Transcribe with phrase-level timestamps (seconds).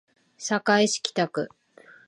[0.39, 1.49] 堺市北区